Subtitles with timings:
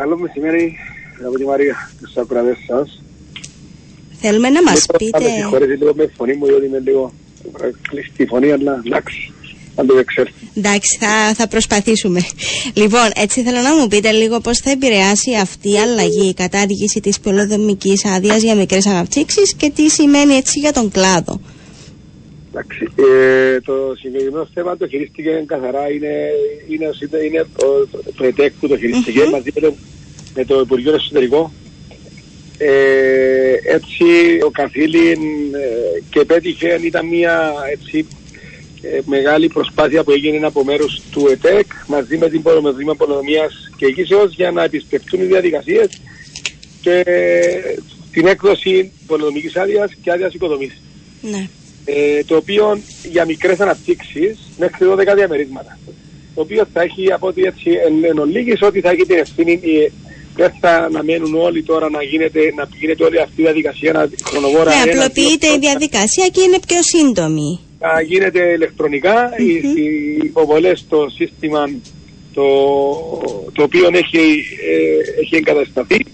[0.00, 0.76] Καλό μεσημέρι,
[1.20, 3.02] αγαπητή Μαρία, στους ακροατές σας.
[4.20, 5.20] Θέλουμε να μας Θα πείτε...
[5.20, 7.12] με συγχωρείτε λίγο με τη φωνή μου, διότι είμαι λίγο
[7.60, 9.32] ε, κλειστή η φωνή, αλλά εντάξει,
[9.74, 10.32] αν το εξέλθει.
[10.54, 12.20] Εντάξει, θα, θα προσπαθήσουμε.
[12.74, 17.00] Λοιπόν, έτσι θέλω να μου πείτε λίγο πώς θα επηρεάσει αυτή η αλλαγή, η κατάργηση
[17.00, 21.40] της πολυδομικής άδειας για μικρές αναπτύξεις και τι σημαίνει έτσι για τον κλάδο.
[22.58, 26.30] Εντάξει, ε, το συγκεκριμένο θέμα το χειρίστηκε καθαρά, είναι,
[26.68, 29.30] είναι, είναι, είναι το, το, το ΕΤΕΚ που το χειριστηκε Μμμ.
[29.30, 29.74] μαζί με το,
[30.34, 31.52] με το Υπουργείο Εσωτερικό.
[32.58, 34.04] Ε, έτσι
[34.46, 35.20] ο Καθήλυν
[35.54, 38.06] ε, και πέτυχε, ήταν μια έτσι,
[38.82, 43.86] ε, μεγάλη προσπάθεια που έγινε από μέρους του ΕΤΕΚ μαζί με την Πολεμοδήμα Πολεμίας και
[43.86, 46.00] Εγγύσεως για να επισπευτούν οι διαδικασίες
[46.80, 47.04] και
[48.12, 50.72] την έκδοση πολεμικής άδειας και άδειας οικοδομής
[51.20, 51.48] Ναι.
[51.94, 55.78] Ε, το οποίο για μικρές αναπτύξεις μέχρι 12 διαμερίσματα.
[56.34, 59.52] Το οποίο θα έχει από ό,τι έτσι εν, εν ολίγης, ότι θα έχει την ευθύνη
[59.52, 59.90] ε,
[60.34, 64.70] δεν θα αναμένουν όλοι τώρα να γίνεται, να γίνεται όλη αυτή η διαδικασία να χρονοβόρα
[64.70, 67.60] Ναι, ένα, απλοποιείται δύο, η διαδικασία και είναι πιο σύντομη.
[67.78, 71.70] να γίνεται ηλεκτρονικά οι, οι υποβολές στο σύστημα
[72.34, 72.44] το,
[73.52, 76.06] το οποίο έχει, ε, έχει εγκατασταθεί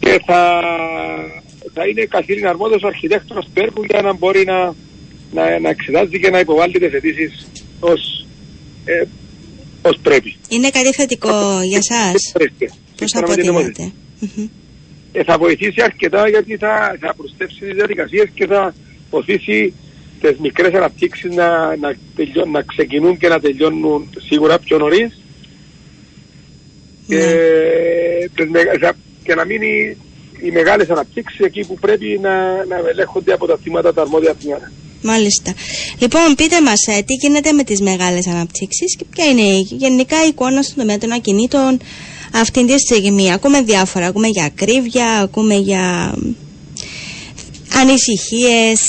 [0.00, 0.60] και θα,
[1.74, 4.74] θα είναι καθήλυνα αρμόδιος ο αρχιτέκτονας του έργου για να μπορεί να,
[5.32, 7.46] να, να εξετάζει και να υποβάλει τις αιτήσεις
[7.80, 8.26] ως,
[8.84, 9.04] ε,
[9.82, 10.36] ως πρέπει.
[10.48, 12.66] Είναι κάτι θετικό για σας; Πρέπει.
[12.96, 13.84] Πώς Σύμφωνα με την νομοθεσία.
[14.20, 14.48] αποτιμάτε; Μμμ.
[15.12, 18.74] Ε, θα βοηθήσει αρκετά γιατί θα, θα προστέψει τις διαδικασίες και θα
[19.10, 19.72] βοηθήσει
[20.20, 25.20] τις μικρές αναπτύξεις να, να, τελειώ- να ξεκινούν και να τελειώνουν σίγουρα πιο νωρίς
[27.06, 27.24] και, Ναι.
[28.34, 29.96] τις μεγα- θα- και να μείνει
[30.42, 34.72] οι μεγάλες αναπτύξεις εκεί που πρέπει να, να ελέγχονται από τα θύματα τα αρμόδια τμήματα.
[35.02, 35.54] Μάλιστα.
[35.98, 40.24] Λοιπόν, πείτε μας ε, τι γίνεται με τις μεγάλες αναπτύξεις και ποια είναι η- γενικά
[40.24, 41.80] η εικόνα στον τομέα των ακινήτων
[42.34, 43.32] αυτή τη στιγμή.
[43.32, 46.14] Ακούμε διάφορα, ακούμε για ακρίβεια, ακούμε για
[47.74, 48.80] ανησυχίες,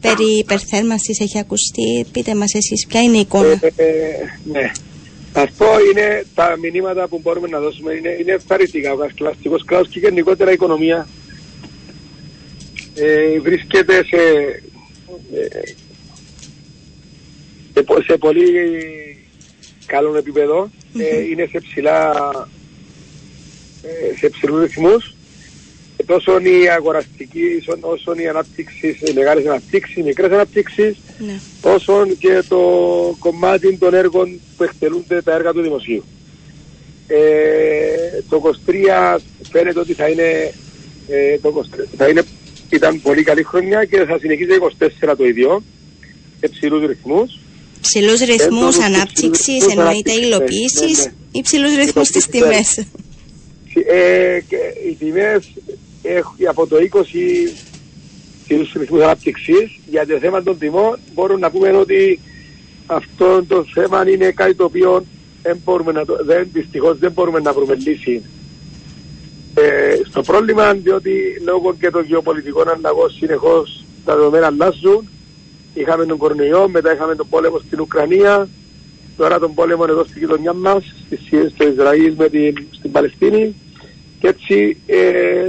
[0.00, 2.06] περί υπερθέρμανσης έχει ακουστεί.
[2.12, 3.58] Πείτε μας εσείς ποια είναι η εικόνα.
[3.60, 3.86] Ε, ε,
[4.52, 4.70] ναι.
[5.32, 7.92] Αυτό είναι τα μηνύματα που μπορούμε να δώσουμε.
[7.92, 8.92] Είναι, είναι ευχαριστικά.
[8.92, 11.08] Ο κλαστικός κλάδος και γενικότερα η οικονομία
[12.94, 14.62] ε, βρίσκεται σε, ε,
[17.74, 18.44] σε, πο- σε πολύ
[19.86, 20.70] καλό επίπεδο.
[20.98, 22.12] Ε, είναι σε ψηλά
[23.82, 25.14] ε, σε ψηλούς ρυθμούς.
[25.96, 31.40] Ε, Τόσο η αγοραστική, όσο- όσο η ανάπτυξη, οι μεγάλες αναπτύξεις, οι μικρές αναπτύξεις, Ναι.
[31.62, 32.58] όσο και το
[33.18, 36.04] κομμάτι των έργων που εκτελούνται τα έργα του δημοσίου.
[37.06, 37.18] Ε,
[38.28, 39.18] το 23
[39.50, 40.52] φαίνεται ότι θα είναι,
[41.08, 42.22] ε, το 23 θα είναι
[42.70, 44.70] ήταν πολύ καλή χρονιά και θα συνεχίσει το
[45.10, 45.62] 24 το ίδιο,
[46.40, 47.38] σε ψηλούς ρυθμούς.
[47.80, 51.12] Ψηλούς ρυθμούς τους ανάπτυξης, ψηλούς εννοείται ανάπτυξης, υλοποίησης ναι, ναι.
[51.32, 52.86] ή ψηλούς ρυθμούς στις Υλοποίησης, τιμές.
[53.86, 54.56] Ε, και
[54.88, 55.52] οι τιμές
[56.02, 57.52] έχουν από το 20
[58.44, 62.20] ψηλούς ρυθμούς ανάπτυξης για το θέμα των τιμών μπορούμε να πούμε ότι
[62.86, 65.04] αυτό το θέμα είναι κάτι το οποίο
[65.42, 68.22] δεν μπορούμε να το, δεν, δυστυχώς δεν μπορούμε να βρούμε λύση
[69.54, 69.87] ε,
[70.22, 71.12] στο πρόβλημα διότι
[71.44, 75.08] λόγω και των γεωπολιτικών αλλαγών συνεχώς τα δεδομένα αλλάζουν.
[75.74, 78.48] Είχαμε τον κορονοϊό, μετά είχαμε τον πόλεμο στην Ουκρανία.
[79.16, 83.54] Τώρα τον πόλεμο εδώ στη γειτονιά μας στη, Σι- στο Ισραήλ με την, στην Παλαιστίνη.
[84.20, 84.96] Και έτσι ε,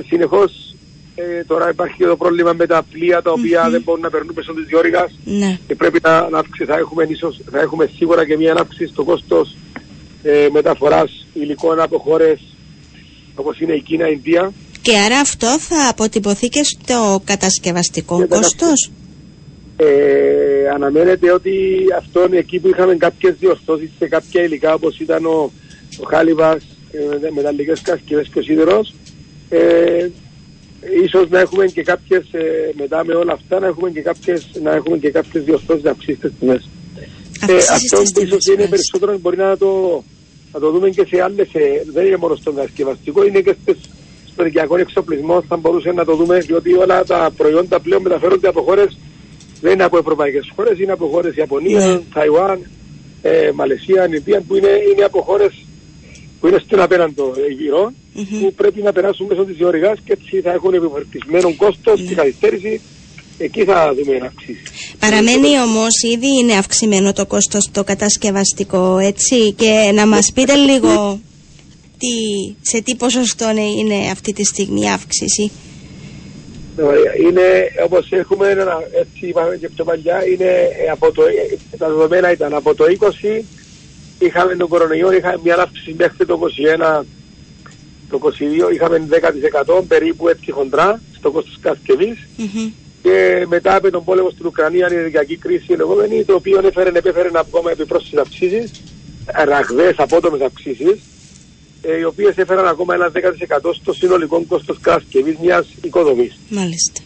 [0.07, 0.75] συνεχώς
[1.15, 4.31] ε, τώρα υπάρχει και το πρόβλημα με τα πλοία τα οποία δεν μπορούν να περνούν
[4.35, 5.59] μέσω της διόρυγας Ναι.
[5.67, 9.03] και πρέπει να, να αυξη- θα, έχουμε, ίσως, θα έχουμε σίγουρα και μια αύξηση στο
[9.03, 9.55] κόστος
[10.23, 12.39] ε, μεταφοράς υλικών από χώρες
[13.39, 14.51] όπως είναι η Κίνα, η Ινδία.
[14.81, 18.91] Και άρα αυτό θα αποτυπωθεί και στο κατασκευαστικό Και τα κόστος.
[19.77, 21.51] Ε, αναμένεται ότι
[21.97, 25.51] αυτό είναι εκεί που είχαμε κάποιες διορθώσεις σε κάποια υλικά όπως ήταν ο,
[25.99, 28.93] ο χάλιβας, ε, μεταλλικές κασκευές και ο σίδερος.
[29.49, 30.07] Ε,
[31.03, 34.71] ίσως να έχουμε και κάποιες, ε, μετά με όλα αυτά, να έχουμε και κάποιες, να
[34.73, 36.69] έχουμε και κάποιες διορθώσεις να αυξήσει τις τιμές.
[37.47, 38.69] Ε, Αυξήσεις αυτό τις που ίσως τιμές, είναι μάλιστα.
[38.75, 40.03] περισσότερο μπορεί να το,
[40.53, 43.77] να το δούμε και σε άλλες, ε, δεν είναι μόνο στον κατασκευαστικό, είναι και στις,
[44.31, 48.61] στον οικιακό εξοπλισμό θα μπορούσε να το δούμε, διότι όλα τα προϊόντα πλέον μεταφέρονται από
[48.61, 48.97] χώρες,
[49.61, 51.99] δεν είναι από ευρωπαϊκές χώρες, είναι από χώρες Ιαπωνίας, Ναι.
[52.13, 52.69] Ταϊουάν,
[53.21, 55.65] ε, Μαλαισία, Ινδία, που είναι, είναι από χώρες
[56.39, 58.39] που είναι στην απέναντο γύρω, Μμμ.
[58.39, 62.05] που πρέπει να περάσουν μέσω της διορυγάς και έτσι θα έχουν επιφορτισμένο κόστος Ναι.
[62.07, 62.81] και καθυστέρηση,
[63.39, 64.61] εκεί θα δούμε να αυξήσει.
[64.99, 71.19] Παραμένει όμως ήδη είναι αυξημένο το κόστος στο κατασκευαστικό έτσι και να μας πείτε λίγο
[71.97, 72.07] τι,
[72.61, 73.61] σε τι ποσοστό είναι-
[73.95, 75.51] είναι αυτή τη στιγμή η αύξηση.
[76.81, 77.15] Ωραία.
[77.27, 77.43] Είναι
[77.85, 80.45] όπως έχουμε, ένα- έτσι είπαμε και πιο παλιά, είναι
[80.85, 83.43] ε, από το, ε, τα δεδομένα ήταν από το 20
[84.19, 87.05] είχαμε τον κορονοϊό, είχαμε μια αύξηση μέχρι το 21
[88.09, 92.71] το 22 είχαμε 10% περίπου έτσι χοντρά στο κόστος κατασκευής Μμμ.
[93.01, 96.89] Και μετά από τον πόλεμο στην Ουκρανία η ενεργειακή κρίση η λεγόμενη το οποίο έφερε,
[96.89, 98.71] επέφερε ακόμα επιπρόσθετες αυξήσεις
[99.45, 100.99] ραγδαίες απότομες αυξήσεις
[101.81, 106.37] ε, οι οποίες έφεραν ακόμα ένα 10% στο συνολικό κόστος κατασκευής μιας οικοδομής.
[106.49, 107.01] Μάλιστα.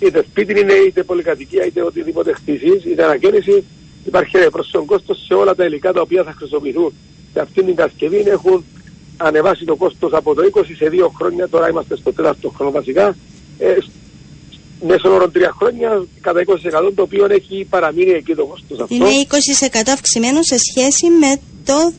[0.00, 3.64] Είτε σπίτι είναι, είτε πολυκατοικία, είτε οτιδήποτε χτίσεις, είτε ανακαίνιση,
[4.04, 6.92] υπάρχει πρόσθετο κόστος σε όλα τα υλικά τα οποία θα χρησιμοποιηθούν.
[7.32, 8.64] Και αυτή την κατασκευή έχουν
[9.16, 13.16] ανεβάσει το κόστος από το 20 σε 2 χρόνια, τώρα είμαστε στο τέταρτο χρόνο βασικά,
[13.58, 13.76] ε,
[14.86, 16.44] μέσω όρων 3 χρόνια κατά
[16.88, 18.94] 20% το οποίο έχει παραμείνει εκεί το κόστος αυτό.
[18.94, 21.92] Είναι 20% αυξημένος σε σχέση με το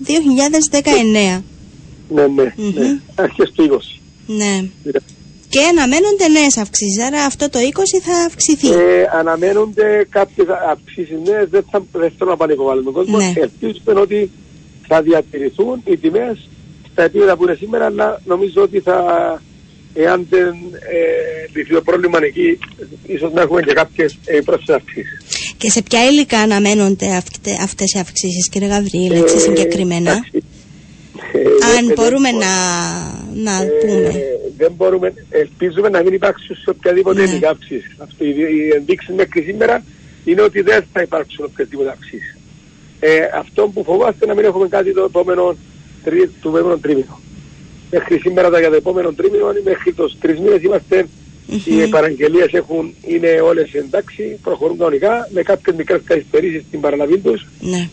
[1.35, 1.41] 2019.
[2.09, 2.73] Ναι, ναι, Μμμ.
[2.73, 2.99] ναι.
[3.15, 3.77] Αρχές του 20.
[4.25, 4.65] Ναι.
[5.49, 7.03] Και αναμένονται νέες αυξήσεις.
[7.03, 8.67] Άρα αυτό το 20 θα αυξηθεί.
[8.71, 13.17] Ε, αναμένονται κάποιες αυξήσεις νέες, δεν, θα, δεν θέλω να πανικοβάλλουμε τον κόσμο.
[13.17, 13.33] Ναι.
[13.35, 14.31] Ελπίζουμε ότι
[14.87, 16.49] θα διατηρηθούν οι τιμές
[16.91, 18.97] στα επίπεδα που είναι σήμερα, αλλά νομίζω ότι θα,
[19.93, 20.47] εάν δεν
[20.91, 22.57] ε, λυθεί το πρόβλημα εκεί,
[23.07, 25.17] ίσως να έχουμε και κάποιες ε, πρόσθετες αυξήσεις.
[25.57, 27.15] Και σε ποια υλικά αναμένονται
[27.61, 30.43] αυτέ οι αυξήσεις, κύριε Γαβρίλ, έτσι Ε, συγκεκριμένα; εντάξει.
[31.33, 31.39] Ε,
[31.77, 32.53] Αν δεν- μπορούμε δεν- να,
[33.51, 34.23] να ε, πούμε.
[34.57, 37.31] δεν μπορούμε, ελπίζουμε να μην υπάρξουν σε οποιαδήποτε Ναι.
[37.37, 37.47] ναι.
[37.47, 37.95] αυξήσεις.
[37.97, 39.83] Αυτό, οι, οι ενδείξεις μέχρι σήμερα
[40.25, 42.37] είναι ότι δεν θα υπάρξουν οποιαδήποτε αυξήσεις.
[42.99, 45.55] Ε, αυτό που φοβάστε να μην έχουμε κάτι το επόμενο,
[46.03, 47.19] τρι, το επόμενο τρίμηνο.
[47.93, 51.07] Μέχρι σήμερα τα για το επόμενο τρίμηνο, μέχρι τους τρεις μήνες είμαστε,
[51.47, 51.79] Μμμ.
[51.79, 57.45] οι παραγγελίες έχουν, είναι όλες εντάξει, προχωρούν κανονικά, με κάποιες μικρές καθυστερήσεις στην παραλαβή τους,
[57.59, 57.89] Ναι.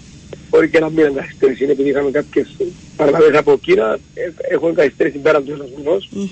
[0.50, 2.56] μπορεί και να μην είναι καθυστέρηση, είναι επειδή είχαμε κάποιες
[2.97, 6.08] παραλαβές από Κίνα, ε, έχουν καθυστέρηση πέραν τους ένας μηνός.
[6.12, 6.26] Μμμ.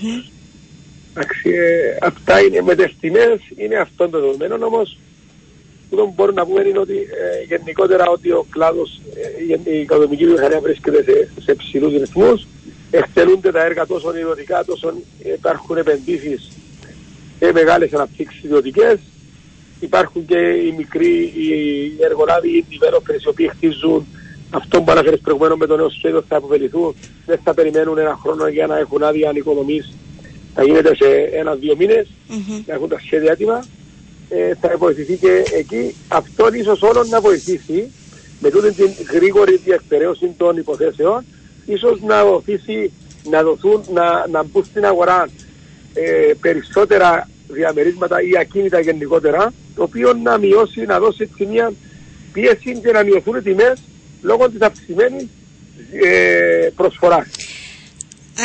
[1.13, 4.97] Εντάξει, ε, αυτά είναι με τις τιμές, είναι αυτό το δεδομένο όμως
[5.91, 9.67] αυτό που μπορούμε να πούμε είναι ότι ε, γενικότερα ότι ο κλάδος, ε, η γεν-
[9.67, 12.47] η οικονομική βιομηχανία βρίσκεται σε, σε ψηλούς ρυθμούς,
[12.91, 14.93] εκτελούνται τα έργα τόσο ιδιωτικά, τόσο
[15.35, 16.49] υπάρχουν επενδύσεις
[17.39, 18.99] και μεγάλες αναπτύξεις ιδιωτικές,
[19.79, 24.07] υπάρχουν και οι μικροί οι εργολάβοι, οι developers οι οποίοι χτίζουν
[24.49, 26.95] αυτό που αναφέρεις προηγουμένως με το νέο σχέδιο θα αποφεληθούν,
[27.25, 29.93] δεν θα περιμένουν ένα χρόνο για να έχουν άδεια ανοικοδομής.
[30.53, 32.63] Θα γίνεται σε ένα-δύο μήνες, Μμμ.
[32.65, 33.65] να έχουν τα σχέδια έτοιμα,
[34.29, 35.95] ε, θα βοηθηθεί και εκεί.
[36.07, 37.91] Αυτό ίσως όλο να βοηθήσει
[38.39, 41.25] με τούτη την γρήγορη διεκπαιρέωση των υποθέσεων,
[41.73, 42.91] ίσως να βοηθήσει
[43.29, 45.29] να δοθούν, να, να μπουν στην αγορά
[45.93, 51.73] ε, περισσότερα διαμερίσματα ή ακίνητα γενικότερα, το οποίο να μειώσει, να δώσει έτσι μια
[52.33, 53.79] πίεση και να μειωθούν οι τιμές
[54.21, 55.27] λόγω της αυξημένης
[56.03, 57.27] ε, προσφοράς.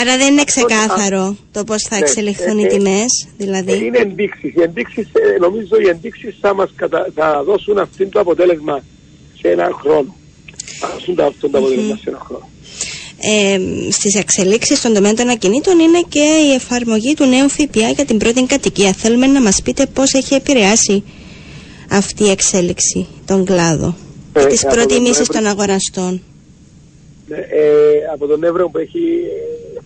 [0.00, 3.84] Άρα δεν είναι ξεκάθαρο το πώς θα Ναι, εξελιχθούν ε, οι ε, τιμές, δηλαδή.
[3.86, 4.54] Είναι ενδείξεις.
[4.54, 7.08] Οι ενδείξεις, ε, νομίζω οι ενδείξεις θα μας κατα...
[7.14, 8.84] θα δώσουν αυτό το αποτέλεσμα
[9.40, 10.16] σε έναν χρόνο.
[10.80, 12.48] Θα δώσουν το- αυτό το αποτέλεσμα σε έναν χρόνο.
[13.26, 13.58] Ε,
[13.90, 16.18] στις εξελίξεις στον τομέα των ακινήτων είναι και
[16.48, 18.92] η εφαρμογή του νέου ΦΠΑ για την πρώτη κατοικία.
[18.92, 21.04] Θέλουμε να μας πείτε πώς έχει επηρεάσει
[21.90, 23.96] αυτή η εξέλιξη τον κλάδο
[24.32, 26.22] Ε, και τις από τον προτιμήσεις Νοέμβριο- των αγοραστών.
[27.28, 29.00] Ναι, ε, από τον Εύρο που έχει,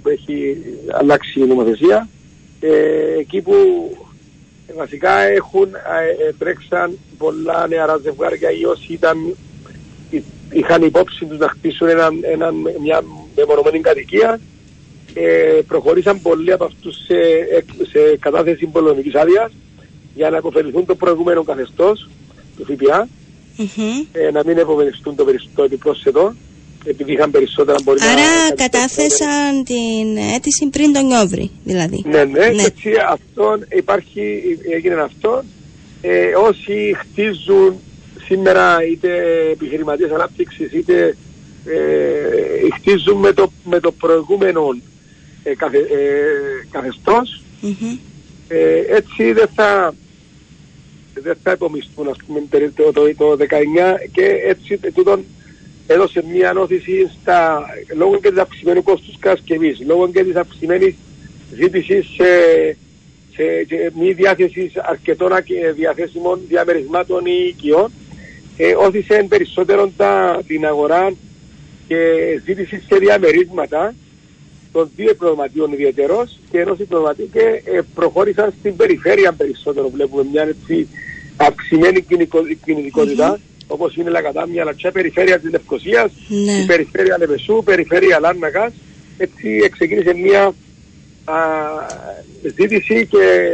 [0.03, 0.57] που έχει
[1.01, 2.09] αλλάξει η νομοθεσία,
[2.61, 2.71] ε,
[3.19, 3.53] εκεί που
[4.77, 9.37] βασικά έχουν ε, ε, τρέξαν πολλά νεαρά ζευγάρια ή όσοι ήταν,
[10.11, 13.03] εί- είχαν υπόψη τους να χτίσουν έναν, έναν, μια
[13.39, 14.41] μεμονωμένη κατοικία,
[15.15, 17.15] ε, προχωρήσαν πολλοί από αυτούς σε,
[17.57, 19.53] εκ- σε κατάθεση πολεμικής άδειας
[20.15, 22.09] για να αποφεληθούν το προηγούμενο καθεστώς
[22.57, 23.09] του ΦΠΑ
[23.57, 24.05] Μμμ.
[24.13, 26.35] ε, να μην επομενιστούν το περισσότερο επιπρόσθετο
[26.85, 28.07] επειδή είχαν περισσότερα μπορεί να...
[28.11, 32.05] Άρα κάτι κατάθεσαν την αίτηση πριν τον Νιόβρη, δηλαδή.
[32.07, 32.63] Ναι, ναι, Ναι.
[32.63, 34.43] έτσι αυτό υπάρχει,
[34.75, 35.43] έγινε αυτό.
[36.03, 37.75] Ε, όσοι χτίζουν
[38.27, 39.09] σήμερα είτε
[39.53, 41.17] επιχειρηματίες ανάπτυξης είτε
[41.73, 44.77] ε, χτίζουν με το, με το προηγούμενο
[45.43, 47.97] ε, καθε, ε, καθεστώς Μμμ.
[48.49, 49.95] ε, έτσι δεν θα
[51.23, 53.45] δεν θα υπομισθούν ας πούμε περί- το, το, το 19
[54.13, 55.25] και έτσι τούτον
[55.87, 57.65] έδωσε μια ανώθηση στα,
[57.97, 60.95] λόγω και της αυξημένου κόστους κατασκευής, λόγω και της αυξημένης
[61.55, 62.27] ζήτησης σε,
[63.35, 67.91] σε, σε μη διάθεσης αρκετών ακ- διαθέσιμων διαμερισμάτων ή οικειών,
[68.57, 71.13] ε, όθησε περισσότερο τα, την αγορά
[71.89, 71.97] και
[72.45, 73.95] ζήτηση σε διαμερίσματα
[74.73, 79.89] των δύο εκπληρωματίων ιδιαίτερως και ενός εκπληρωματίου και ε, προχώρησαν στην περιφέρεια περισσότερο.
[79.89, 80.89] Βλέπουμε μια έτσι
[81.37, 86.53] αυξημένη κινητικο- κινητικότητα όπως είναι la Κατάμια, αλλά και περιφέρεια της Λευκοσίας, Ναι.
[86.53, 88.73] η περιφέρεια Λεβεσού, περιφέρεια Λάρνακας.
[89.19, 90.55] Έτσι ξεκίνησε μια
[91.25, 91.35] α,
[92.57, 93.49] ζήτηση και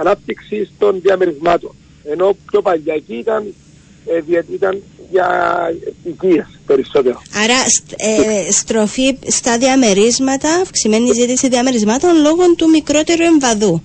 [0.00, 1.74] ανάπτυξη των διαμερισμάτων.
[2.04, 3.54] Ενώ πιο παλιά εκεί ήταν,
[4.06, 5.28] ε, δια- ήταν για
[6.04, 7.22] οικίες περισσότερο.
[7.44, 7.58] Άρα
[7.96, 13.82] ε, στροφή στα διαμερίσματα, αυξημένη ζήτηση διαμερισμάτων λόγω του μικρότερου εμβαδού.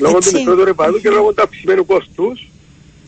[0.00, 2.48] Λόγω του μικρότερου εμβαδού και λόγω του αυξημένου κόστους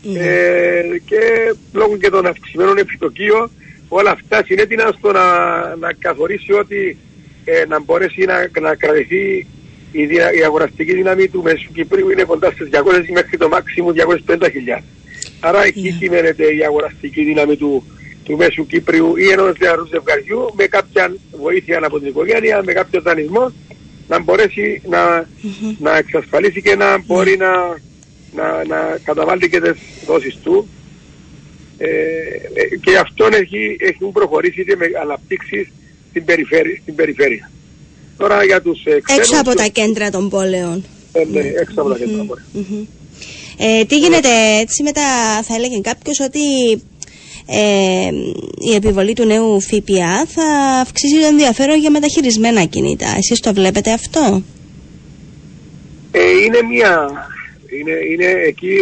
[0.03, 0.19] ναι.
[0.19, 3.51] ε, και λόγω και των αυξημένων επιτοκίων
[3.87, 5.25] όλα αυτά συνέτεινα στο να,
[5.75, 6.97] να καθορίσει ότι
[7.45, 9.47] ε, να μπορέσει να, να κρατηθεί
[9.91, 10.01] η,
[10.39, 12.81] η αγοραστική δύναμη του Μεσού Κυπρίου είναι κοντά στις 200
[13.13, 13.93] μέχρι το μάξιμο
[14.27, 14.81] 250.000.
[15.39, 15.91] Άρα εκεί yeah.
[15.91, 15.97] Ναι.
[15.99, 17.83] κυμαίνεται η αγοραστική δύναμη του,
[18.23, 23.01] του Μέσου Κύπριου ή ενός νεαρού ζευγαριού με κάποια βοήθεια από την οικογένεια, με κάποιο
[23.01, 23.51] δανεισμό
[24.07, 25.75] να μπορέσει να, mm-hmm.
[25.79, 27.37] να εξασφαλίσει και να μπορεί yeah.
[27.37, 27.53] να,
[28.43, 30.67] να, να καταβάλει και τις δόσεις του.
[31.77, 31.87] Ε,
[32.53, 35.71] ε, και αυτό έχει, έχουν προχωρήσει και με αναπτύξεις
[36.09, 36.79] στην περιφέρεια.
[36.81, 37.51] Στην περιφέρεια.
[38.17, 40.85] Τώρα για τους ε, Έξω από τα κέντρα των πόλεων.
[41.11, 42.87] Ε, ναι, έξω από τα κέντρα των πόλεων.
[43.61, 45.01] Ε, τι γίνεται έτσι μετά
[45.43, 46.71] θα έλεγε κάποιος ότι
[47.45, 48.09] ε,
[48.71, 50.45] η επιβολή του νέου ΦΠΑ θα
[50.81, 53.13] αυξήσει το ενδιαφέρον για μεταχειρισμένα κινητά.
[53.17, 54.43] Εσείς το βλέπετε αυτό;
[56.11, 57.09] Ε, είναι μια...
[57.79, 58.75] Είναι, είναι εκεί...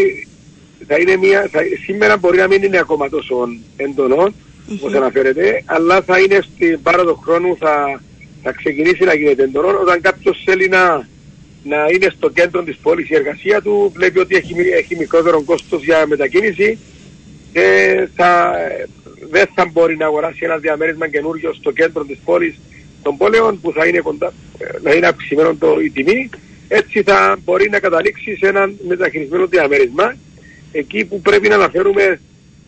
[0.87, 3.35] Θα είναι μια, θα, σήμερα μπορεί να μην είναι ακόμα τόσο
[3.77, 4.73] έντονο, mm-hmm.
[4.73, 8.01] όπως αναφέρεται, αλλά θα είναι στην πάροδο χρόνου θα,
[8.43, 11.07] θα ξεκινήσει να γίνεται έντονο όταν κάποιος θέλει να,
[11.67, 15.83] να είναι στο κέντρο της πόλης η εργασία του, βλέπει ότι έχει, έχει μικρότερο κόστος
[15.83, 16.77] για μετακίνηση
[17.53, 18.53] και θα,
[19.29, 22.55] δεν θα μπορεί να αγοράσει ένα διαμέρισμα καινούριο στο κέντρο της πόλης
[23.03, 24.33] των πόλεων που θα είναι, κοντά,
[24.83, 26.29] να είναι αυξημένο το, η τιμή.
[26.67, 30.15] Έτσι θα μπορεί να καταλήξει σε ένα μεταχειρισμένο διαμέρισμα
[30.71, 32.19] εκεί που πρέπει να αναφέρουμε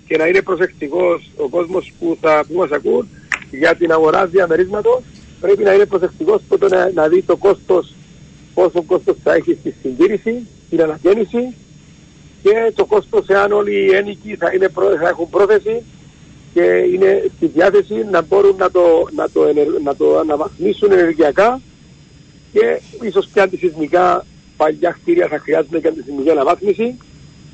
[0.07, 3.07] και να είναι προσεκτικός ο κόσμος που, θα, που μας ακούν
[3.51, 5.03] για την αγορά διαμερίσματος
[5.41, 7.93] πρέπει να είναι προσεκτικός να, να δει το κόστος
[8.59, 11.55] πόσο κόστος θα έχει στη συντήρηση, στην αναγέννηση
[12.43, 14.69] και το κόστος εάν όλοι οι ένοικοι θα, είναι,
[15.01, 15.83] θα έχουν πρόθεση
[16.53, 16.61] και
[16.93, 18.81] είναι στη διάθεση να μπορούν να το,
[19.15, 19.41] να το,
[19.83, 21.61] να το αναβαθμίσουν ενεργειακά
[22.53, 24.25] και ίσως και αντισυσμικά
[24.57, 26.97] παλιά κτίρια θα χρειάζονται και αντισυσμική αναβάθμιση.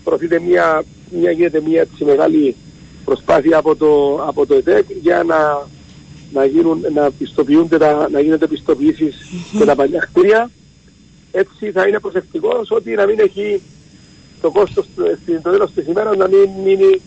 [0.03, 2.55] Προωθείται μια, μια, γίνεται μια έτσι μεγάλη
[3.05, 5.67] προσπάθεια από το, από το ΕΤΕΚ για να,
[6.33, 9.65] να, γίνουν, να, πιστοποιούνται, να, να γίνονται πιστοποιήσεις mm-hmm.
[9.65, 10.49] τα παλιά κτίρια
[11.35, 13.61] έτσι θα είναι προσεκτικός ότι να μην έχει
[14.41, 17.01] το κόστος στο τέλος της ημέρας να μην μείνει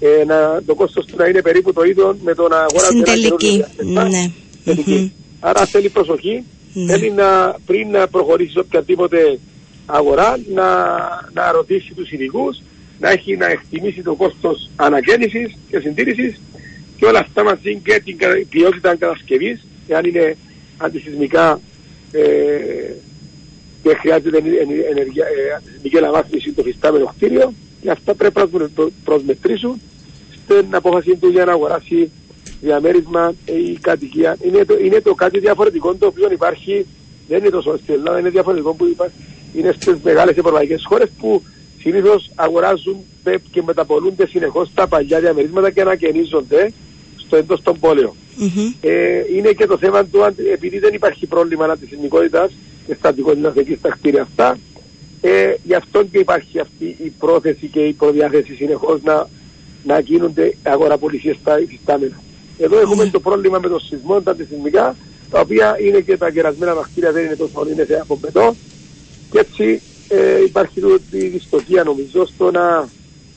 [0.00, 3.04] ε, να, το κόστος του να είναι περίπου το ίδιο με το να αγοράσει ένα
[3.04, 3.64] τελική.
[3.84, 4.30] Ναι.
[4.64, 5.12] τελική.
[5.40, 6.92] Άρα θέλει προσοχή, ναι.
[6.92, 9.38] θέλει να, πριν να προχωρήσει σε οποιαδήποτε
[9.86, 10.68] αγορά να,
[11.32, 12.62] να ρωτήσει τους ειδικούς,
[13.00, 16.40] να έχει να εκτιμήσει το κόστος αναγέννησης και συντήρησης
[16.96, 18.16] και όλα αυτά μαζί και την
[18.48, 20.36] ποιότητα κατασκευής, εάν είναι
[20.76, 21.60] αντισυσμικά
[22.12, 22.20] ε,
[23.82, 24.36] και χρειάζεται
[24.90, 25.26] ενεργεια,
[25.92, 28.68] ε, αναβάθμιση το φυστάμενο κτίριο και αυτά πρέπει να
[29.04, 29.80] προσμετρήσουν
[30.44, 32.10] στην απόφαση του για να αγοράσει
[32.60, 34.36] διαμέρισμα ή κατοικία.
[34.42, 36.86] Είναι το, είναι το κάτι διαφορετικό το οποίο υπάρχει,
[37.28, 39.16] δεν είναι τόσο στην Ελλάδα, είναι διαφορετικό που υπάρχει,
[39.54, 41.42] είναι στις μεγάλες ευρωπαϊκές χώρες που
[41.80, 42.96] συνήθως αγοράζουν
[43.50, 46.72] και μεταπολούνται συνεχώς τα παλιά διαμερίσματα και ανακαινίζονται
[47.16, 48.12] στο εντός των πόλεων.
[48.40, 48.74] Mm-hmm.
[48.80, 50.20] Ε, είναι και το θέμα του,
[50.52, 52.52] επειδή δεν υπάρχει πρόβλημα αντισυμνικότητας,
[52.86, 54.58] και στατικότητα εκεί στα κτίρια αυτά.
[55.20, 59.28] Ε, γι' αυτό και υπάρχει αυτή η πρόθεση και η προδιάθεση συνεχώς να,
[59.84, 62.20] να γίνονται αγοραπολισίες στα υφιστάμενα.
[62.58, 64.96] Εδώ έχουμε το πρόβλημα με το σεισμό, τα αντισυσμικά,
[65.30, 68.20] τα οποία είναι και τα κερασμένα μαχτήρια δεν είναι τόσο είναι σε από
[69.30, 72.88] και έτσι ε, υπάρχει η δυστοκία νομίζω στο να,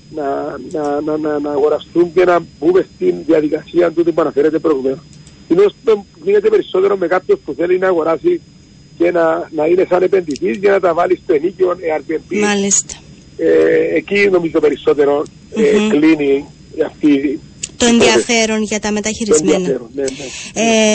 [0.10, 5.00] να, να, να, να, να αγοραστούν και να μπούμε στην διαδικασία του που αναφέρεται προηγουμένως.
[5.48, 5.66] Είναι
[6.24, 8.42] γίνεται περισσότερο με κάποιον που θέλει να αγοράσει
[8.98, 12.40] και να, να είναι σαν επενδυτής για να τα βάλεις στο ενίκιο Airbnb.
[12.40, 12.94] Μάλιστα.
[13.38, 15.24] Ε, εκεί νομίζω περισσότερο
[15.56, 15.90] ε, mm-hmm.
[15.90, 16.46] κλείνει
[16.86, 17.40] αυτή
[17.78, 19.60] το ενδιαφέρον για τα μεταχειρισμένα.
[19.60, 20.04] Ναι, ναι,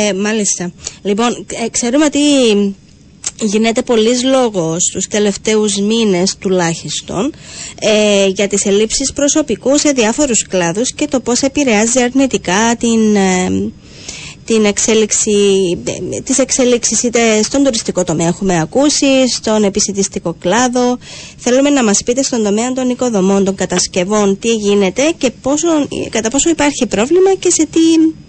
[0.09, 0.73] Ε, μάλιστα.
[1.03, 2.19] Λοιπόν, ε, ξέρουμε ότι
[3.41, 7.33] γίνεται πολλής λόγος τους τελευταίους μήνες τουλάχιστον
[7.81, 13.73] ε, για τις ελλείψεις προσωπικού σε διάφορους κλάδους και το πώς επηρεάζει αρνητικά την ε,
[14.45, 15.33] την εξέλιξη,
[16.25, 20.99] τις εξέλιξεις είτε στον τουριστικό τομέα έχουμε ακούσει, στον επισητιστικό κλάδο.
[21.37, 25.69] Θέλουμε να μας πείτε στον τομέα των οικοδομών, των κατασκευών, τι γίνεται και πόσο,
[26.11, 27.81] κατά πόσο υπάρχει πρόβλημα και σε τι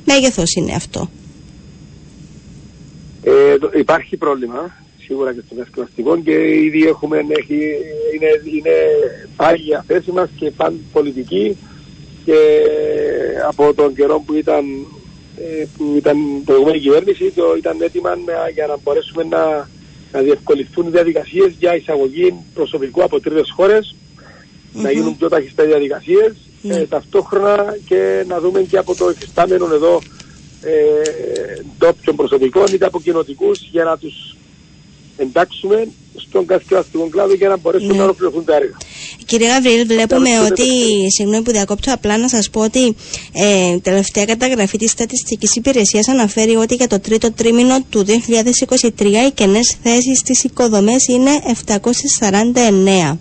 [0.06, 1.10] μέγεθος είναι αυτό.
[3.24, 4.72] Ε, υπάρχει πρόβλημα
[5.12, 7.60] σίγουρα και στον κατασκευαστικό και ήδη έχουμε, έχει,
[8.16, 8.76] είναι, είναι
[9.36, 11.58] πάγια θέση μας και παν πολιτική
[12.26, 12.38] και
[13.48, 15.01] από τον καιρό που ήταν ε,
[15.78, 18.18] που ήταν η προηγούμενη κυβέρνηση το ήταν έτοιμα
[18.54, 19.70] για να μπορέσουμε να,
[20.12, 24.82] να διευκολυθούν οι διαδικασίες για εισαγωγή προσωπικού από τρίτες χώρες, mm-hmm.
[24.82, 26.76] να γίνουν πιο ταχυστά διαδικασίες Ναι.
[26.76, 30.02] Ε, ταυτόχρονα και να δούμε και από το εφιστάμενο εδώ
[30.62, 30.72] ε,
[31.78, 34.36] ντόπιων προσωπικών είτε από κοινοτικούς για να τους
[35.18, 37.94] εντάξουμε στον κατασκευαστικό κλάδο για να μπορέσουν Ναι.
[37.98, 38.78] να ολοκληρωθούν τα έργα.
[39.26, 41.10] Κύριε Γαβρίλ, βλέπουμε Ευχαριστώ, ότι, Δευτέρα.
[41.10, 42.96] συγγνώμη που διακόπτω, απλά να σας πω ότι
[43.34, 49.32] ε, τελευταία καταγραφή της Στατιστικής Υπηρεσίας αναφέρει ότι για το τρίτο τρίμηνο του 2023 οι
[49.34, 51.32] κενές θέσεις στις οικοδομές είναι
[53.12, 53.18] 749.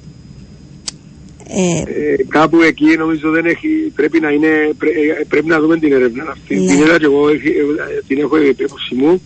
[1.53, 5.79] Ε, Ε, κάπου εκεί νομίζω δεν έχει, πρέπει να είναι, πρέ- ε, πρέπει να δούμε
[5.79, 6.55] την έρευνα αυτή.
[6.57, 6.67] Ναι.
[6.73, 9.23] Την είδα και εγώ, έχει- ε, την έχω επίπτωση μου.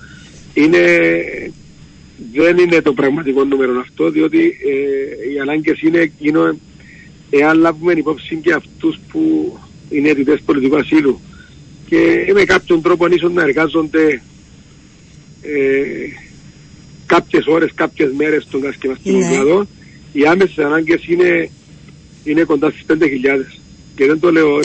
[0.55, 0.79] Είναι,
[2.33, 6.57] δεν είναι το πραγματικό νούμερο αυτό, διότι ε, οι ανάγκες είναι εκείνο,
[7.31, 9.53] εάν λάβουμε υπόψη και αυτούς που
[9.91, 11.21] είναι αιτητές πολιτικού ασύλου
[11.89, 14.23] και με κάποιον τρόπο ίσως να εργάζονται
[15.43, 15.53] ε,
[17.07, 19.29] κάποιες ώρες, κάποιες μέρες στον κατασκευαστικό Ναι.
[19.29, 19.67] κλάδο,
[20.13, 21.51] οι άμεσες ανάγκες είναι,
[22.25, 22.97] είναι κοντά στις 5.000.
[23.97, 24.57] Και δεν το λέω...
[24.59, 24.63] 5.000.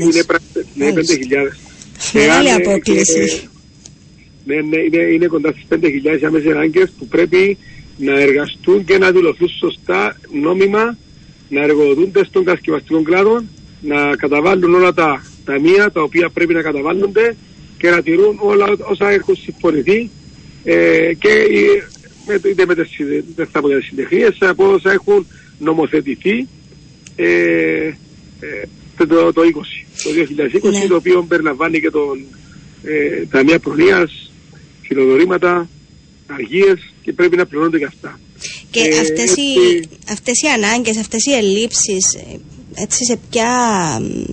[0.00, 0.40] Είναι, πρα-
[0.74, 1.14] ναι, Μάλιστα.
[1.14, 1.56] 5.000.
[2.12, 3.48] Μεγάλη Εάν, ε, απόκληση.
[4.46, 7.56] Και- ναι, ναι, είναι, είναι κοντά στις 5.000 οι άμεσες ανάγκες που πρέπει
[7.98, 10.96] να εργαστούν και να δηλωθούν σωστά, νόμιμα,
[11.48, 13.42] να εργοδοτούνται στον κατασκευαστικό κλάδο,
[13.82, 17.36] να καταβάλουν όλα τα ταμεία τα οποία πρέπει να καταβάλλονται
[17.78, 20.10] και να τηρούν όλα όσα έχουν συμφωνηθεί
[20.64, 21.86] ε, και ε,
[22.26, 25.26] με, είτε με τις, συντε- δεν θα πω για τις συντεχνίες, από όσα έχουν
[25.58, 26.48] νομοθετηθεί
[27.16, 27.92] ε, ε,
[28.96, 29.44] το, το, το 20,
[30.02, 30.10] το
[30.70, 30.86] 2020, Ναι.
[30.88, 32.24] το οποίο περιλαμβάνει και τον
[32.84, 34.32] ε, ταμεία προνοίας,
[34.86, 35.68] χειροδορήματα,
[36.26, 38.20] αργίες και πρέπει να πληρώνονται και αυτά.
[38.70, 42.40] και Ε, αυτές, οι, έτσι- αυτές οι ανάγκες, αυτές οι ελλείψεις, ε,
[42.82, 43.48] έτσι σε, ποια,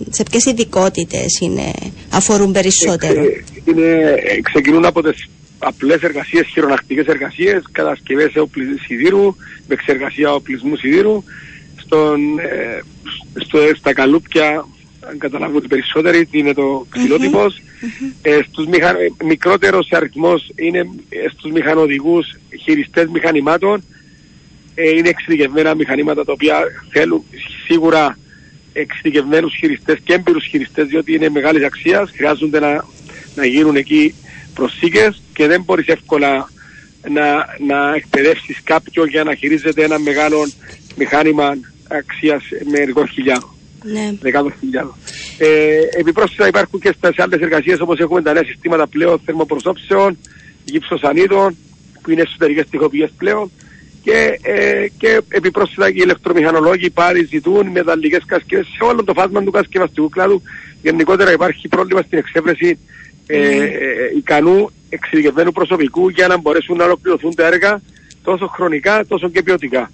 [0.09, 1.71] σε ποιες ειδικότητες είναι,
[2.09, 5.29] αφορούν περισσότερο; Ε, είναι, ε, ξεκινούν από τις
[5.59, 9.35] απλές εργασίες, χειρονακτικές εργασίες, κατασκευές οπλισμού σιδήρου,
[9.67, 11.23] με εξεργασία οπλισμού σιδήρου,
[11.75, 12.79] στον, ε,
[13.45, 14.65] στο, στα καλούπια,
[15.09, 17.61] αν καταλάβω ότι περισσότεροι, είναι το ξυλότυπος,
[18.21, 18.89] ε, στους μηχα...
[18.89, 20.79] ε, μικρότερος αριθμός είναι
[21.09, 23.83] ε, στους μηχανοδηγούς χειριστές μηχανημάτων,
[24.75, 26.59] ε, είναι εξειδικευμένα μηχανήματα τα οποία
[26.89, 27.23] θέλουν
[27.65, 28.17] σίγουρα
[28.73, 32.85] εξειδικευμένους χειριστές και έμπειρους χειριστές διότι είναι μεγάλης αξίας, χρειάζονται να,
[33.35, 34.15] να γίνουν εκεί
[34.53, 36.49] προσήκες και δεν μπορείς εύκολα
[37.09, 37.23] να,
[37.67, 40.47] να εκπαιδεύσεις κάποιον για να χειρίζεται ένα μεγάλο
[40.95, 43.50] μηχάνημα αξίας με εργό χιλιάδων
[43.83, 44.13] Ναι.
[44.21, 44.95] δεκάδων χιλιάδων.
[45.37, 50.17] Ε, επιπρόσθετα υπάρχουν και στις άλλες εργασίες όπως έχουμε τα νέα συστήματα πλέον θερμοπροσώψεων,
[50.63, 51.57] γυψοσανίδων
[52.01, 53.51] που είναι εσωτερικές τυχοποιίες πλέον
[54.03, 59.43] και, ε, και επιπρόσθετα και οι ηλεκτρομηχανολόγοι πάλι ζητούν μεταλλικές κασκευές σε όλο το φάσμα
[59.43, 60.41] του κασκευαστικού κλάδου.
[60.81, 62.77] Γενικότερα υπάρχει πρόβλημα στην εξέβρεση
[63.27, 63.45] ε, Ναι.
[63.45, 63.71] ε,
[64.17, 67.81] ικανού εξειδικευμένου προσωπικού για να μπορέσουν να ολοκληρωθούν τα έργα
[68.23, 69.91] τόσο χρονικά τόσο και ποιοτικά.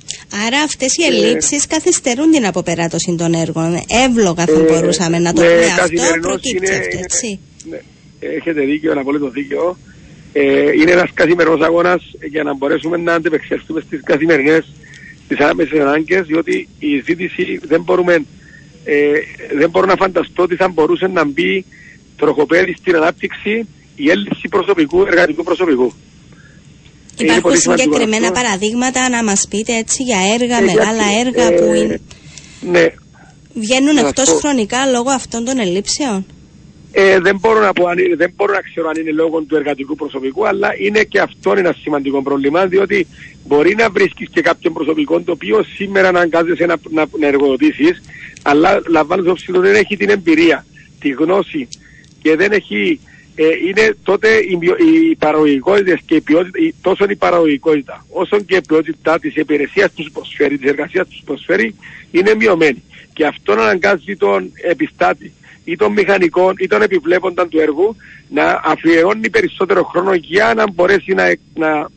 [0.47, 3.83] Άρα αυτές οι Ε, ελλείψεις καθυστερούν την αποπεράτωση των έργων.
[4.07, 7.39] Εύλογα θα Ε, μπορούσαμε να το ναι, πούμε αυτό, καθημερινώς προκύπτει είναι- αυτό, είναι- έτσι.
[7.69, 7.79] Ναι,
[8.19, 9.77] έχετε δίκιο, ένα απολύτω δίκιο.
[10.33, 14.65] Ε, είναι ένας καθημερινός αγώνας για να μπορέσουμε να αντεπεξέλθουμε στις καθημερινές,
[15.27, 18.13] τις άμεσες ανάγκες, διότι η ζήτηση δεν μπορούμε,
[18.83, 19.11] ε,
[19.57, 21.65] δεν μπορώ να φανταστώ ότι θα μπορούσε να μπει
[22.17, 25.93] τροχοπέδι στην ανάπτυξη η έλλειψη προσωπικού, εργατικού προσωπικού.
[27.17, 28.41] Είναι Υπάρχουν πολύ σημαντικό συγκεκριμένα αυτό.
[28.41, 31.99] παραδείγματα να μας πείτε έτσι για έργα, Ε, μεγάλα γιατί, έργα ε, που είναι,
[32.71, 32.87] Ναι,
[33.53, 34.35] βγαίνουν να εκτός πω.
[34.37, 36.25] χρονικά λόγω αυτών των ελλείψεων;
[36.91, 39.55] Ε, δεν, μπορώ να πω, αν είναι- δεν μπορώ να ξέρω αν είναι λόγω του
[39.55, 43.07] εργατικού προσωπικού, αλλά είναι και αυτό ένα σημαντικό πρόβλημα, διότι
[43.47, 48.01] μπορεί να βρίσκεις και κάποιον προσωπικό το οποίο σήμερα αναγκάζεσαι να, να, να εργοδοτήσεις,
[48.41, 50.65] αλλά λαμβάνοντας υπόψη ότι δεν έχει την εμπειρία,
[50.99, 51.67] τη γνώση
[52.21, 52.99] και δεν έχει,
[53.39, 58.39] ε, είναι τότε οι, μειο- οι παραγωγικότητες και η ποιότητα, η- τόσο η παραγωγικότητα όσο
[58.39, 61.75] και η ποιότητα της υπηρεσίας που σου προσφέρει, της εργασίας που σου προσφέρει,
[62.11, 62.83] είναι μειωμένη.
[63.13, 67.95] Και αυτό αναγκάζει τον επιστάτη ή των μηχανικών ή των επιβλέπονταν του έργου
[68.29, 71.23] να αφιερώνει περισσότερο χρόνο για να μπορέσει να,
[71.55, 71.87] να,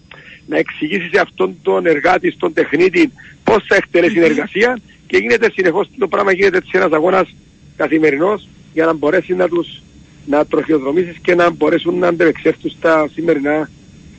[0.46, 3.12] να εξηγήσει σε αυτόν τον εργάτη, στον τεχνίτη
[3.44, 7.34] πώς θα εκτελέσει την εργασία και γίνεται συνεχώς το πράγμα γίνεται έτσι ένας αγώνας
[7.76, 9.82] καθημερινός για να μπορέσει να τους
[10.30, 13.70] να τροχιοδρομήσεις και να μπορέσουν να αντεπεξέλθουν στα σημερινά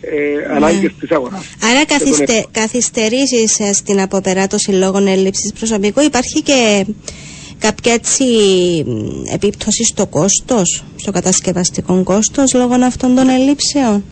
[0.01, 1.45] ε, ανάγκες της αγοράς.
[1.71, 6.85] Άρα Και τον καθυστε, καθυστερήσεις ε, στην αποπεράτωση λόγω έλλειψης προσωπικού υπάρχει και
[7.59, 8.23] κάποια έτσι
[8.85, 14.03] μ, επίπτωση στο κόστος, στο κατασκευαστικό κόστος λόγω αυτών των ελλείψεων;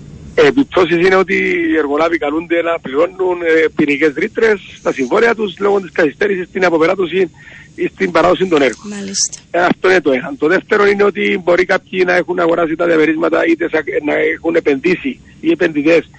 [0.45, 5.81] Επιπτώσεις είναι ότι οι εργολάβοι καλούνται να πληρώνουν ε, ποινικές ρήτρες στα συμβόλαια τους λόγω
[5.81, 7.31] της καθυστέρησης στην αποπεράτωση
[7.75, 8.87] ή στην παράδοση των έργων.
[8.89, 9.39] Μάλιστα.
[9.51, 10.33] Ε, αυτό είναι το ένα.
[10.39, 14.55] Το δεύτερο είναι ότι μπορεί κάποιοι να έχουν αγοράσει τα διαμερίσματα είτε σα- να έχουν
[14.55, 16.09] επενδύσει οι επενδυτές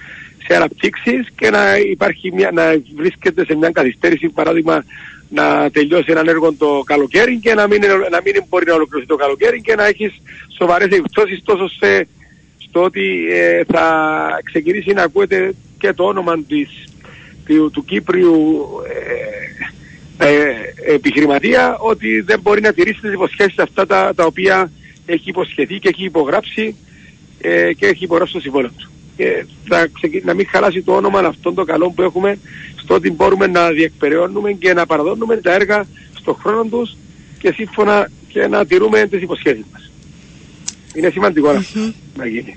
[0.46, 2.64] σε αναπτύξεις και να, υπάρχει μια, να
[2.96, 4.84] βρίσκεται σε μια καθυστέρηση παράδειγμα
[5.28, 7.80] να τελειώσει έναν έργο το καλοκαίρι και να μην,
[8.10, 10.12] να μην μπορεί να ολοκληρωθεί το καλοκαίρι και να έχεις
[10.58, 12.08] σοβαρές επιπτώσεις τόσο σε,
[12.70, 16.68] στο ότι ε, θα ξεκινήσει να ακούεται και το όνομα της,
[17.46, 18.66] του, του Κύπριου
[20.18, 24.70] ε, ε, επιχειρηματία ότι δεν μπορεί να τηρήσει τις υποσχέσεις αυτά τα, τα οποία
[25.06, 26.76] έχει υποσχεθεί και έχει υπογράψει
[27.40, 28.90] ε, και έχει υπογράψει το συμβόλαιο του.
[29.16, 30.22] Και θα ξεκι...
[30.24, 32.38] να μην χαλάσει το όνομα αυτών των καλών που έχουμε
[32.76, 35.86] στο ότι μπορούμε να διεκπεραιώνουμε και να παραδώνουμε τα έργα
[36.18, 36.96] στον χρόνο τους
[37.38, 39.89] και σύμφωνα και να τηρούμε τις υποσχέσεις μας.
[40.94, 41.92] Είναι σημαντικό mm-hmm.
[42.16, 42.56] να γίνει.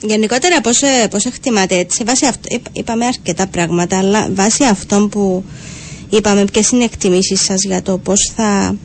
[0.00, 5.44] Γενικότερα πώς, ε, πώς εκτιμάτε έτσι, βάσει αυτό, είπαμε αρκετά πράγματα, αλλά βάσει αυτών που
[6.10, 8.76] είπαμε ποιες είναι οι εκτιμήσεις σας για το πώς θα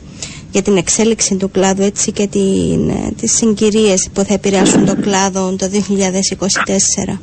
[0.52, 4.96] για την εξέλιξη του κλάδου έτσι και την, ε, τις συγκυρίες που θα επηρεάσουν το
[4.96, 7.20] κλάδο το 2024.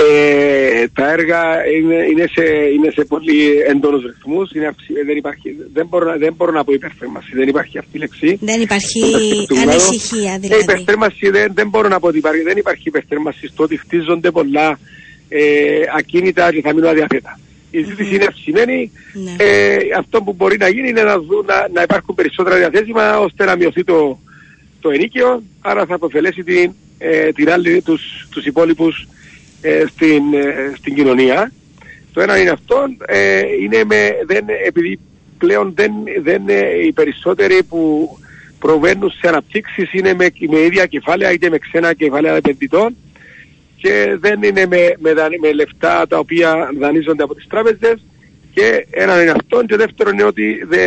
[0.00, 1.40] Ε, τα έργα
[1.76, 2.42] είναι, είναι, σε,
[2.74, 4.74] είναι σε πολύ έντονους ρυθμούς, είναι,
[5.06, 8.38] δεν, υπάρχει, δεν, μπορώ, δεν μπορώ να πω υπερθέρμανση, δεν υπάρχει αυτή η λέξη.
[8.40, 9.00] Δεν υπάρχει
[9.62, 10.60] ανησυχία ε, δηλαδή.
[10.60, 14.30] Ε, υπερθέρμανση δεν, δεν μπορώ να πω ότι υπάρχει, δεν υπάρχει υπερθέρμανση στο ότι χτίζονται
[14.30, 14.78] πολλά
[15.28, 15.42] ε,
[15.96, 17.40] ακίνητα και θα μείνουν αδιαθέτα.
[17.70, 18.92] Η ζήτηση είναι αυξημένη.
[19.12, 19.36] Ναι.
[19.38, 23.44] Ε, αυτό που μπορεί να γίνει είναι να, δουν, να, να υπάρχουν περισσότερα διαθέσιμα ώστε
[23.44, 24.18] να μειωθεί το,
[24.80, 29.08] το ενίκαιο, άρα θα αποφελέσει την, ε, την άλλη, τους, τους υπόλοιπους
[29.60, 31.52] ε, στην, ε, στην κοινωνία.
[32.12, 34.98] Το ένα είναι αυτό, ε, είναι με, δεν, επειδή
[35.38, 35.92] πλέον δεν,
[36.22, 36.42] δεν
[36.86, 38.08] οι περισσότεροι που
[38.58, 42.96] προβαίνουν σε αναπτύξεις είναι με, με ίδια κεφάλαια είτε με ξένα κεφάλαια επενδυτών
[43.76, 48.04] και δεν είναι με, με, με λεφτά τα οποία δανείζονται από τις τράπεζες
[48.52, 50.78] και ένα είναι αυτό και δεύτερο είναι ότι δε,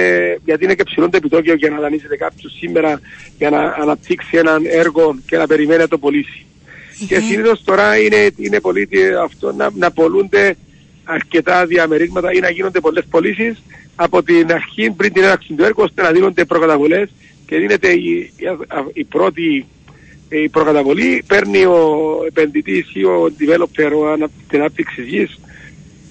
[0.46, 3.02] γιατί είναι και ψηλό το επιτόκιο για να δανείζεται κάποιος σήμερα
[3.38, 6.46] για να αναπτύξει έναν έργο και να περιμένει να το πωλήσει.
[7.08, 8.88] Και συνήθως τώρα είναι, είναι πολύ
[9.24, 10.56] αυτό να, να πολλούνται
[11.04, 13.64] αρκετά διαμερίσματα ή να γίνονται πολλές πωλήσεις
[13.96, 17.10] από την αρχή πριν την έναρξη του έργου ώστε να δίνονται προκαταβολές
[17.46, 18.46] και δίνεται η, η,
[18.94, 19.66] η πρώτη
[20.30, 21.80] η προκαταβολή, παίρνει ο
[22.28, 25.40] επενδυτής ή ο developer ο την ανάπτυξη γης,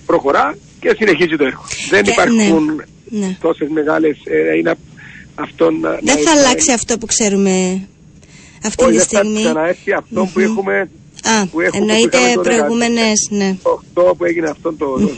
[0.07, 1.63] προχωρά και συνεχίζει το έργο.
[1.91, 3.37] Δεν υπάρχουν ναι, ναι.
[3.41, 4.75] τόσες μεγάλες, ε, είναι
[5.35, 7.81] αυτό να, Δεν θα αλλάξει αυτό που ξέρουμε
[8.65, 9.33] αυτή τη στιγμή.
[9.33, 10.91] Όχι, θα ξαναέρθει αυτό που έχουμε
[11.25, 13.57] Α, που έχουμε, εννοείται προηγούμενες, ναι.
[13.95, 15.11] Το που έγινε αυτό το, το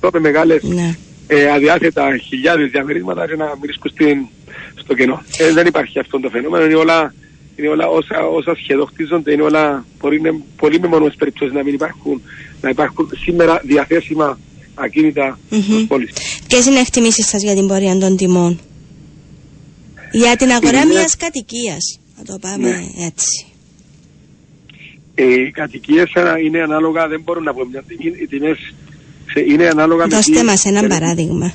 [0.00, 0.96] 2008 με μεγάλες ναι.
[1.26, 3.90] ε, αδιάθετα χιλιάδες διαμερίσματα για να βρίσκουν
[4.74, 5.22] στο κενό.
[5.36, 7.14] Ε, δεν υπάρχει αυτό το φαινόμενο, είναι όλα
[7.56, 11.74] είναι όλα όσα, όσα σχεδόν χτίζονται, είναι όλα πολύ, είναι πολύ μεμονωμένες περιπτώσεις να μην
[11.74, 12.22] υπάρχουν,
[12.60, 14.38] να υπάρχουν σήμερα διαθέσιμα
[14.74, 15.62] ακίνητα mm-hmm.
[15.62, 16.10] στους πόλεις.
[16.48, 18.60] Ποιες είναι οι εκτιμήσεις σας για την πορεία των τιμών;
[20.12, 20.92] Για την αγορά είναι...
[20.92, 23.06] μιας κατοικίας, να το πάμε ναι.
[23.06, 23.46] έτσι.
[25.14, 26.12] Ε, οι κατοικίες
[26.44, 28.74] είναι ανάλογα, δεν μπορούν να πω μια τιμή, οι τιμές
[29.48, 30.36] είναι ανάλογα Δώστε με...
[30.36, 31.54] Δώστε μας ένα παράδειγμα.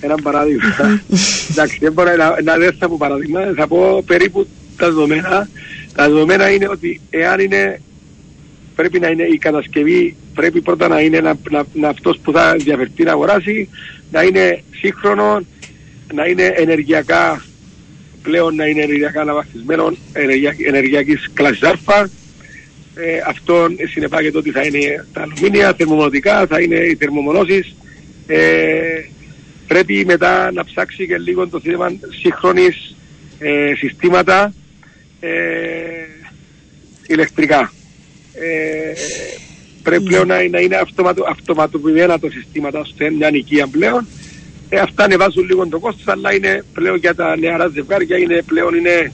[0.00, 0.64] Ένα παράδειγμα.
[1.50, 5.48] Εντάξει, δεν μπορώ να, να δεν θα πω παράδειγμα, θα πω περίπου τα δεδομένα.
[5.94, 7.80] Τα δεδομένα είναι ότι εάν είναι,
[8.74, 12.54] πρέπει να είναι η κατασκευή, πρέπει πρώτα να είναι να, να, να αυτός που θα
[12.58, 13.68] διαφερθεί να αγοράσει,
[14.12, 15.40] να είναι σύγχρονο,
[16.14, 17.42] να είναι ενεργειακά
[18.26, 19.92] πλέον να είναι ενεργειακά αναβαθμισμένο
[20.66, 22.08] ενεργειακής κλάσης Α.
[22.98, 27.74] Ε, αυτό συνεπάγεται ότι θα είναι τα αλουμίνια, θερμομονωτικά, θα είναι οι θερμομονώσεις.
[28.26, 29.00] Ε,
[29.66, 32.96] πρέπει μετά να ψάξει και λίγο το θέμα σύγχρονης
[33.38, 34.54] ε, συστήματα
[35.20, 35.30] ε,
[37.06, 37.72] ηλεκτρικά.
[38.34, 38.92] Ε,
[39.82, 40.08] πρέπει ναι.
[40.08, 44.06] πλέον να, να είναι αυτοματο, αυτοματοποιημένα το συστήματα ώστε μια νοικία πλέον.
[44.68, 48.74] Ε, αυτά ανεβάζουν λίγο το κόστος, αλλά είναι πλέον για τα νεαρά ζευγάρια, είναι πλέον
[48.74, 49.12] είναι,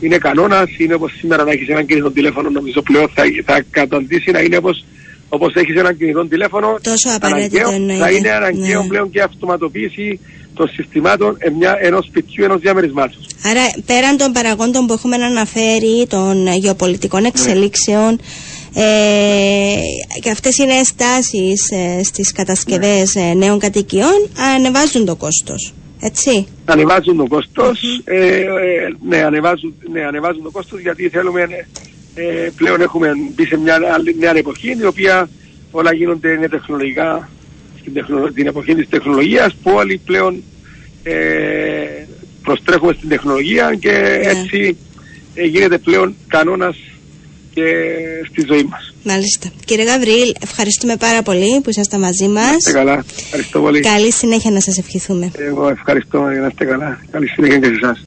[0.00, 4.30] είναι κανόνας, είναι όπως σήμερα να έχεις έναν κινητό τηλέφωνο, νομίζω πλέον θα, θα καταντήσει
[4.30, 4.84] να είναι όπως
[5.28, 8.88] όπως έχεις έναν κινητό τηλέφωνο, Τόσο αναγκαίο, θα είναι αναγκαίο ναι.
[8.88, 10.20] πλέον και αυτοματοποίηση
[10.54, 13.18] των συστημάτων ενό ενός σπιτιού, ενός διαμερισμάτου.
[13.44, 17.28] Άρα πέραν των παραγόντων που έχουμε αναφέρει, των γεωπολιτικών ναι.
[18.74, 23.30] Εξελίξεων, ε, και αυτές οι νέες τάσεις ε, στις κατασκευές ναι.
[23.30, 25.74] ε, νέων κατοικιών ανεβάζουν το κόστος.
[26.00, 26.46] Έτσι.
[26.64, 28.48] Ανεβάζουν το κόστος, ε, ε,
[29.08, 31.40] ναι, ανεβάζουν, ναι, ανεβάζουν το κόστος γιατί θέλουμε,
[32.14, 33.78] ε, πλέον έχουμε μπει σε μια
[34.18, 35.28] νέα εποχή η οποία
[35.70, 37.28] όλα γίνονται είναι τεχνολογικά
[38.34, 40.42] την εποχή της τεχνολογίας που όλοι πλέον
[41.02, 41.14] ε,
[42.42, 44.30] προστρέχουμε στην τεχνολογία και ναι.
[44.30, 44.76] έτσι
[45.34, 46.76] ε, γίνεται πλέον κανόνας
[47.54, 47.62] και
[48.30, 48.94] στη ζωή μας.
[49.04, 49.48] Μάλιστα.
[49.64, 52.56] Κύριε Γαβρίλ, ευχαριστούμε πάρα πολύ που ήσασταν μαζί μας.
[52.56, 53.04] Είστε καλά.
[53.24, 53.80] Ευχαριστώ πολύ.
[53.80, 55.30] Καλή συνέχεια να σας ευχηθούμε.
[55.38, 57.00] Εγώ ευχαριστώ να είστε καλά.
[57.10, 57.98] Καλή συνέχεια και σε εσάς.